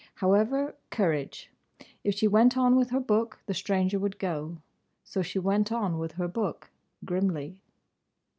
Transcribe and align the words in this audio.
However: 0.15 0.73
Courage! 0.89 1.51
If 2.03 2.15
she 2.15 2.27
went 2.27 2.57
on 2.57 2.75
with 2.75 2.89
her 2.89 2.99
book 2.99 3.37
the 3.45 3.53
stranger 3.53 3.99
would 3.99 4.17
go. 4.17 4.57
So 5.03 5.21
she 5.21 5.37
went 5.37 5.71
on 5.71 5.99
with 5.99 6.13
her 6.13 6.27
book, 6.27 6.71
grimly. 7.05 7.59